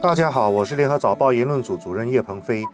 [0.00, 2.64] 大家好，我是联合早报言论组主任叶鹏飞。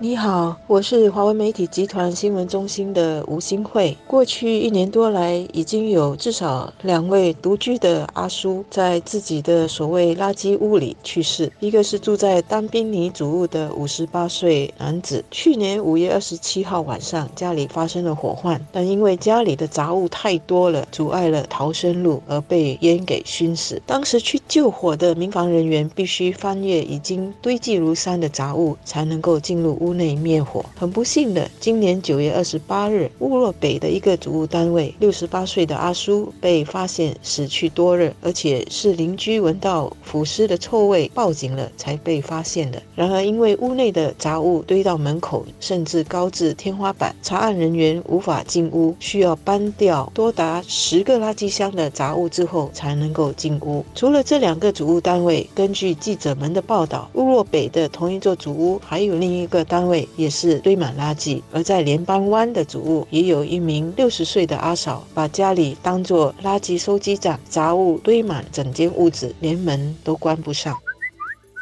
[0.00, 3.96] 你好，我是华为媒体集团新闻中心的吴新慧。
[4.08, 11.50] 过去一年多来，已经有至少两位独居的阿叔在自己的所谓垃圾屋里去世。
[11.60, 23.80] 一个是住在丹宾尼主屋的五十八岁男子，去年五月二十七号晚上家里发生了火患，但因为家里的杂物太多了，阻碍了逃生路，而被烟给熏死。
[23.86, 29.94] 当时去救火的民防人员必须翻越已经堆积如山的杂物，才能够进入屋。
[29.94, 42.82] 内灭火，很不幸的，今年九月二十八日，乌洛北的一个主屋单位，六十八岁的阿叔被发现死去多日，而且是邻居闻到腐尸的臭味，报警了才被发现的。
[42.96, 53.84] 然而，因为屋内的杂物堆到门口，甚至高至天花板，查案人员无法进屋，需要搬掉多达十个垃圾箱的杂物之后才能够进屋。
[53.94, 59.88] 除了这两个主屋单位，根据记者们的报道，乌洛北的同一座主屋还有另一个单。
[59.88, 70.76] 位也是堆满垃圾，而在联邦湾的主屋也有一名六十岁的阿嫂，把家里当作垃圾收集站，杂物堆满整间屋子，连门都关不上。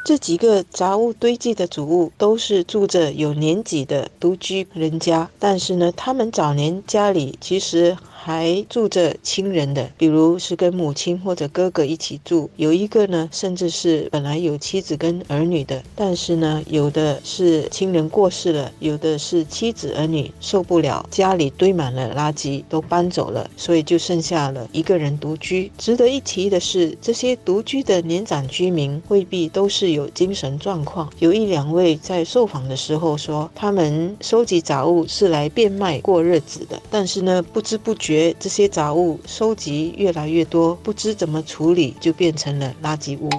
[0.05, 7.97] 这几个杂物堆积的主屋都是住着有年纪的独居人家，但是呢，他们早年家里其实。
[8.25, 25.73] 还住着亲人的，比如是跟母亲或者哥哥一起住，有一个呢，甚至是本来有妻子跟儿女的，但是呢，有的是亲人过世了，有的是妻子儿女受不了家里堆满了垃圾，都搬走了，所以就剩下了一个人独居。
[25.77, 38.12] 值得一提的是，这些独居的年长居民未必都是有精神状况，有一两位在受访的时候说，他们收集杂物是来变卖过日子的，但是呢，不知不觉。
[38.13, 43.31] 觉这些杂物收集越来越多，不知怎么处理，就变成了垃圾屋。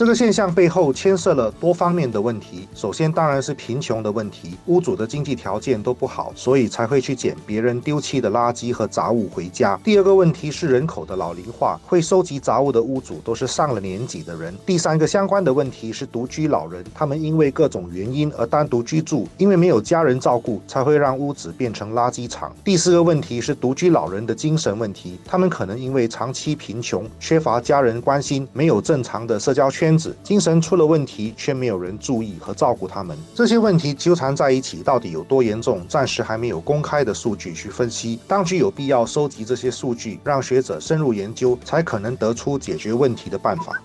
[0.00, 2.66] 这个现象背后牵涉了多方面的问题。
[2.74, 9.78] 首先当然是贫穷的问题，屋主的经济条件都不好，所以才会去捡别人丢弃的垃圾和杂物回家。
[9.84, 14.56] 第二个问题是人口的老龄化，会收集杂物的屋主都是上了年纪的人。
[14.64, 22.50] 第三个相关的问题是独居老人，他们因为各种原因而单独居住，因为没有家人照顾，才会让屋子变成垃圾场。
[22.64, 29.89] 第四个问题是独居老人的精神问题，他们可能因为长期贫穷，缺乏家人关心，没有正常的社交圈。
[30.22, 33.16] 精神出了问题，却没有人注意和照顾他们。
[33.34, 35.86] 这些问题纠缠在一起，到底有多严重？
[35.88, 38.18] 暂时还没有公开的数据去分析。
[38.26, 43.80] 当局有必要收集这些数据，让学者深入研究，才可能得出解决问题的办法。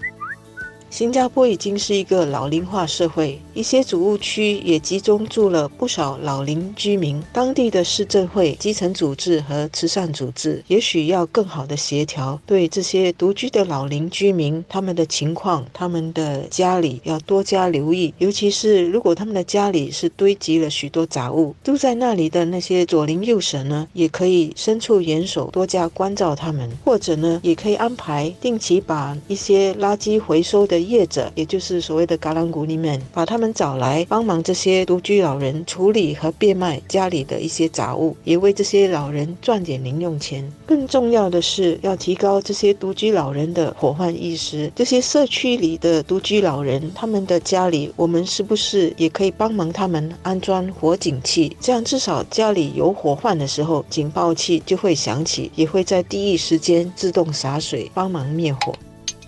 [0.96, 7.22] 新加坡已经是一个老龄化社会，一些主务区也集中住了不少老龄居民。
[7.34, 18.14] 当地的市政会、基层组织和慈善组织也许要更好的协调，对这些独居的老龄居民他们的情况、他们的家里要多加留意。
[18.20, 30.85] 尤其是如果他们的家里是堆积了许多杂物，住在那里的那些左邻右舍呢，也可以伸出援手，多加关照他们，或者呢，也可以安排定期把一些垃圾回收的。
[30.88, 40.50] 业者，也就是所谓的橄榄古里面，把他们找来帮忙这些独居老人处理和变卖家里的一些杂物，也为这些老人赚点零用钱。
[40.66, 44.72] 更重要的是，要提高这些独居老人的火患意识。
[44.76, 51.56] 这些社区里的独居老人，他们的家里，我们是不是也可以帮忙他们安装火警器？
[51.60, 58.74] 这样至少家里有火患的时候，警报器就会响起，也会在第一时间自动洒水帮忙灭火。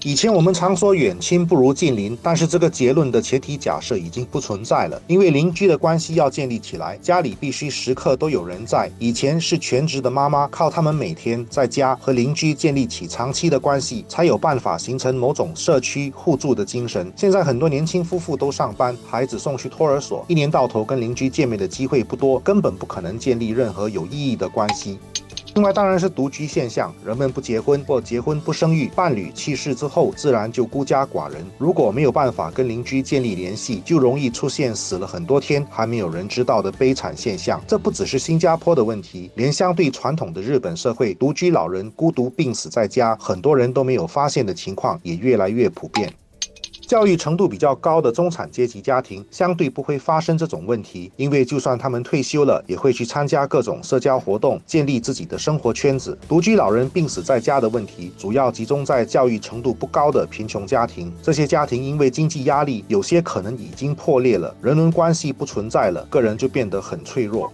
[0.07, 8.89] 以前我们常说远亲不如近邻，但是这个结论的前提假设已经不存在了，因为邻居的关系要建立起来，家里必须时刻都有人在。
[8.99, 17.11] 以前是全职的妈妈，靠他们每天在家和邻居建立起长期的关系，才有办法形成某种社区互助的精神。
[17.17, 24.97] 现在很多年轻夫妇都上班，孩子送去托儿所，一年到头跟邻居见面的机会不多，根本不可能建立任何有意义的关系。
[25.57, 31.43] 另外当然是独居现象，人们不结婚或结婚不生育，伴侣去世之后，自然就孤家寡人。
[31.57, 37.59] 如果没有办法跟邻居建立联系，就容易出现死了很多天还没有人知道的悲惨现象。
[37.65, 46.13] 这不只是新加坡的问题，连相对传统的日本社会，独居老人孤独病死在家，很多人都没有发现的情况也越来越普遍。
[46.87, 56.17] 教育程度比较高的中产阶级家庭，相对不会发生这种问题，因为就算他们退休了，也会去参加各种社交活动，建立自己的生活圈子。
[56.29, 61.11] 独居老人病死在家的问题，主要集中在教育程度不高的贫穷家庭。
[61.21, 67.51] 这些家庭因为经济压力，有些可能已经破裂了，人伦关系不存在了，个人就变得很脆弱。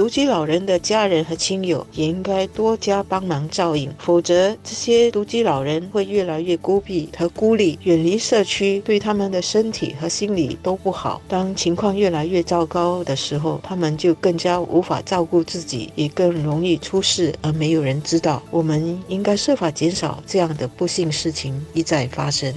[0.00, 11.20] 独居老人的家人和亲友也应该多加帮忙照应，否则这些独居老人会越来越孤僻和孤立，远离社区，对他们的身体和心理都不好。
[11.28, 18.42] 当情况越来越糟糕的时候，他们就更加无法照顾自己，也更容易出事而没有人知道。
[18.50, 22.50] 我们应该设法减少这样的不幸事情一再发生。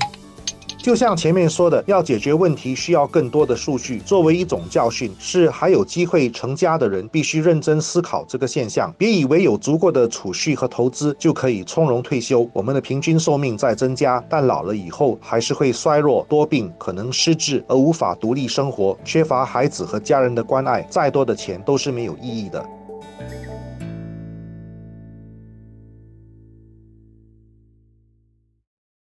[0.83, 3.99] 就像前面说的，要解决问题需要更多的数据。
[3.99, 8.93] 作为一种教训，是还有机会成家的人必须认真思考这个现象。
[8.97, 12.45] 别以为有足够的储蓄和投资就可以从容退休。
[12.51, 20.85] 我们的平均寿命在增加，但老了以后还是会衰弱、多病，可能失智而无法独立生活，缺乏孩子和家人的关爱。
[20.89, 22.61] 再多的钱都是没有意义的。